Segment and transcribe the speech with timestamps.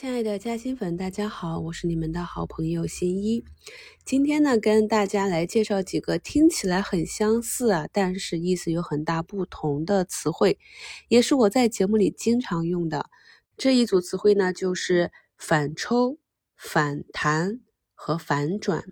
[0.00, 3.44] 亲爱的嘉兴粉，大家好，我是你们的好朋友新一。
[4.02, 10.58] 今天呢，跟大家来介绍几个听起来很相似啊，但是意思有很大不同的词汇，
[11.08, 13.10] 也是我在节目里经常用的。
[13.58, 16.16] 这一组词汇呢，就是反抽、
[16.56, 17.60] 反弹
[17.92, 18.82] 和反转。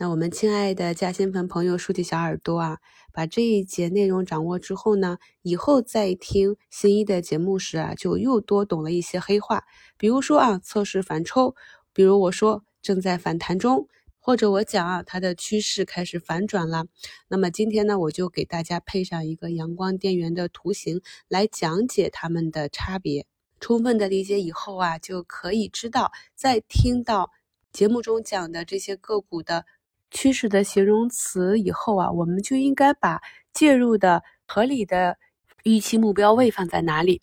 [0.00, 2.78] 那我们亲爱的嘉兴粉朋友竖起小耳朵啊，
[3.12, 9.64] 把这一节内容掌握之后呢，以后再听新一的节目时啊，就又多懂了一些黑话。
[9.96, 11.56] 比如说啊，测试反抽，
[11.92, 13.88] 比如我说正在反弹中，
[14.20, 16.84] 或者我讲啊，它的趋势开始反转了。
[17.26, 23.26] 那么今天呢，我就给大家配上一个阳光电源的图形来讲解它们的差别。
[23.58, 27.32] 充分的理解以后啊，就可以知道，在听到
[27.72, 29.66] 节目中讲的这些个股的。
[30.10, 33.20] 趋势的形容词以后啊，我们就应该把
[33.52, 35.18] 介入的合理的
[35.64, 37.20] 预期目标位放在哪里？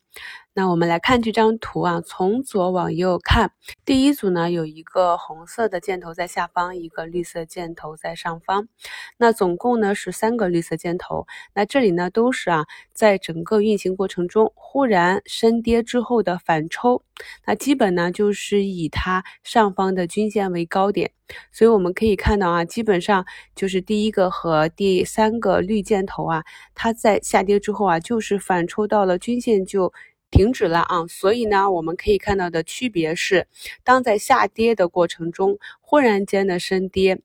[0.57, 3.51] 那我们来看这张图啊，从左往右看，
[3.83, 8.69] 第一组呢有一个红色的箭头在下方，一个绿色箭头在上方，
[9.17, 11.27] 那总共呢是三个绿色箭头。
[11.53, 17.03] 那这里呢都是啊，在整个运行过程中忽然深跌之后的反抽，
[17.45, 21.11] 那基本呢就是以它上方的均线为高点，
[21.51, 23.25] 所以我们可以看到啊，基本上
[23.57, 29.91] 就是第一个和第三个绿箭头啊，它在下跌之后啊，就是反抽到了均线就。
[30.35, 33.47] 停止了啊，所以呢，我们可以看到的区别是，
[33.85, 37.21] 当在下跌的过程中忽然间的深跌，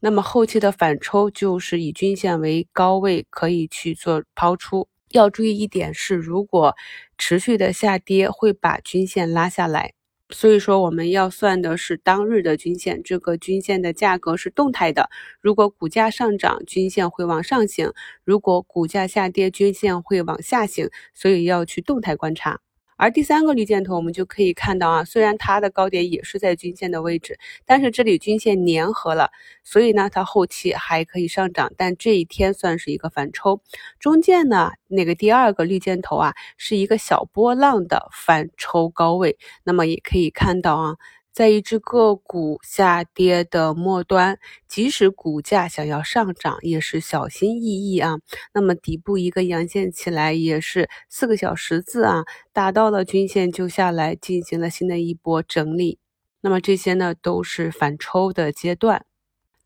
[0.00, 4.86] 那么后期的反抽就是以均线为高位可以去做抛出。
[5.10, 6.76] 要注意一点是，如果
[7.18, 9.94] 持续的下跌会把均线拉下来。
[10.30, 15.08] 所以说，我们要算的是当日的均线，这个均线的价格是动态的。
[15.40, 17.90] 如果股价上涨，均线会往上行；
[18.24, 20.90] 如果股价下跌，均线会往下行。
[21.14, 22.60] 所以要去动态观察。
[22.96, 29.30] 而第三个绿箭头，我们就可以看到啊，虽然它的高点也是在均线的位置，但是这里均线粘合了，
[29.62, 31.72] 所以呢，它后期还可以上涨。
[31.76, 33.60] 但这一天算是一个反抽。
[34.00, 39.36] 中间呢，那个第二个绿箭头啊，是一个小波浪的反抽高位。
[39.62, 40.96] 那么也可以看到啊。
[41.36, 48.16] 在一只个股下跌的末端，即使股价想要上涨，也是小心翼翼啊。
[48.54, 52.24] 那么底部一个阳线起来，也是四个小十字啊，
[52.54, 55.98] 打到了均线就下来，进行了新的一波整理。
[56.40, 59.04] 那么这些呢，都是反抽的阶段。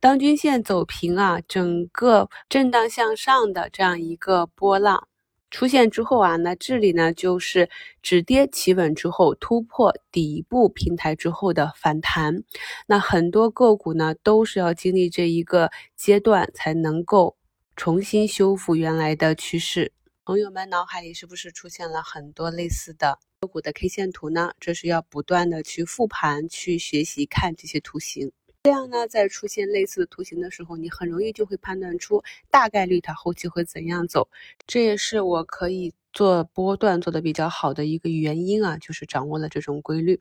[0.01, 5.07] 当均线走平啊，整个震荡向上的这样一个波浪。
[5.51, 7.69] 出现之后啊，那这里呢就是
[8.03, 12.43] 止跌企稳之后突破底部平台之后的反弹。
[12.87, 17.37] 那很多个股呢都是要经历这一个阶段才能够
[17.77, 19.93] 重新修复原来的趋势。
[20.25, 24.53] 朋友们脑海里是不是出现了很多类似的个股的 K 线图呢？
[24.61, 28.31] 这是要不断的去复盘、去学习看这些图形。
[28.63, 34.29] 这样呢，在出现类似的图形的时候，你很容易就会判断出大概率它后期会怎样走。
[34.67, 40.21] 这也是我可以做波段做的比较好的一个原因啊，就是掌握了这种规律。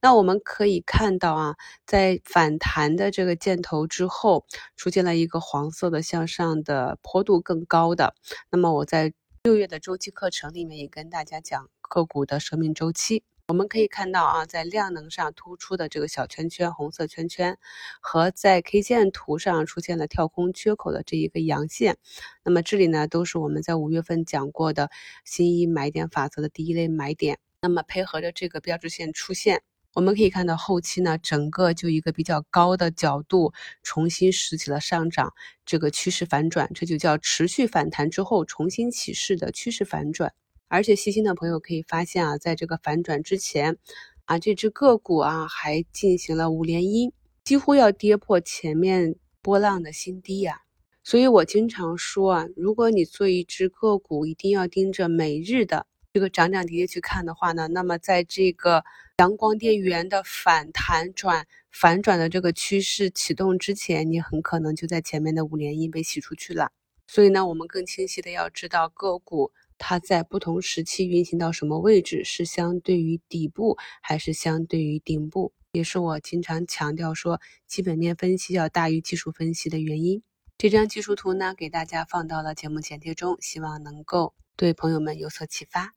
[0.00, 4.46] 那我们可以看到啊，在反弹的这个箭头之后，
[4.76, 8.14] 出现了一个黄色的向上的坡度更高的。
[8.52, 9.12] 那么我在
[9.42, 13.24] 六月的周期课程里面也跟大家讲个股的生命周期。
[13.50, 17.58] 我们可以看到啊，在量能上突出的这个小圈圈，红色圈圈，
[18.00, 21.96] 和在 K 线图上出现了跳空缺口的这一个阳线，
[22.44, 24.88] 那么这里呢，都是我们在五月份讲过的
[25.24, 27.40] 新一买点法则的第一类买点。
[27.60, 29.62] 那么配合着这个标志线出现，
[29.94, 35.34] 我们可以看到后期呢，整个就一个比较高的角度重新拾起了上涨，
[35.66, 40.32] 这个趋势反转，这就叫持续反弹之后重新起势的趋势反转。
[40.70, 43.76] 而且细心的朋友可以发现啊，在这个反转之前，
[44.24, 50.60] 啊这只个股啊还进行了五连阴，几乎要跌破前面波浪的新低呀。
[51.02, 58.84] 所以我经常说啊，如果你做一只个股，一定要盯着每日的这个涨涨跌跌去看的话呢，那么在这个
[59.18, 66.70] 阳光电源的反弹转反转的这个趋势启动之前，你很可能就在前面的五连阴被洗出去了。
[67.08, 69.50] 所以呢，我们更清晰的要知道个股。
[69.82, 80.22] 它在不同时期运行到什么位置，是相对于底部还是相对于顶部，也是我经常强调说基本面分析要大于技术分析的原因。
[80.58, 85.94] 这张技术图呢，给大家放到了节目简介中，希望能够对朋友们有所启发。